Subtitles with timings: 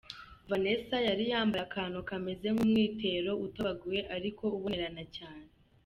[0.49, 5.47] Vanessa yari yambaye akantu kameze nk’umwitero utobaguye ariko ubonerana cyane.